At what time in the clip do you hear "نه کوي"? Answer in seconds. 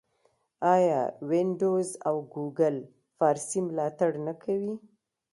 4.25-4.73